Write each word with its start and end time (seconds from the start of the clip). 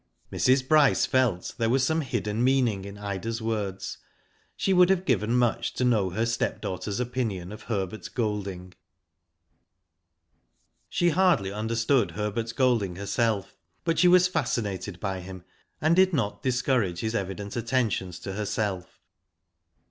Mrs. 0.33 0.67
Bryce 0.67 1.05
felt 1.05 1.53
there 1.59 1.69
was 1.69 1.85
some 1.85 2.01
hidden 2.01 2.43
meaning 2.43 2.85
in 2.85 2.97
Ida's 2.97 3.39
words. 3.39 3.99
She 4.57 4.73
would 4.73 4.89
have 4.89 5.05
given 5.05 5.37
much 5.37 5.73
to 5.75 5.85
know 5.85 6.09
her 6.09 6.23
stepdaughter^s 6.25 6.99
opinion 6.99 7.51
of 7.51 7.61
Herbert 7.69 8.09
Golding. 8.15 8.73
She 10.89 11.09
hardly 11.11 11.51
understood 11.51 12.09
Herbert 12.17 12.51
Golding 12.55 12.95
herself; 12.95 13.55
but 13.83 13.99
she 13.99 14.07
was 14.07 14.27
fascinated 14.27 14.99
by 14.99 15.19
him, 15.19 15.43
and 15.79 15.95
did 15.95 16.13
not 16.13 16.41
dis 16.41 16.63
courage 16.63 17.01
his 17.01 17.13
evident 17.13 17.55
attentions 17.55 18.17
to 18.21 18.33
herself. 18.33 18.99